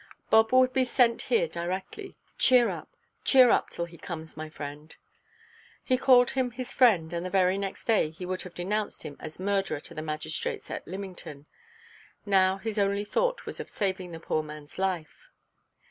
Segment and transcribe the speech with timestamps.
[0.31, 2.17] "Bob will be here directly.
[2.39, 2.89] Cheer up,
[3.23, 4.95] cheer up, till he comes, my friend."
[5.83, 9.15] He called him his friend, and the very next day he would have denounced him
[9.19, 11.45] as murderer to the magistrates at Lymington.
[12.25, 15.29] Now his only thought was of saving the poor manʼs life.